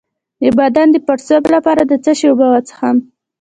[0.41, 2.97] د بدن د پړسوب لپاره د څه شي اوبه وڅښم؟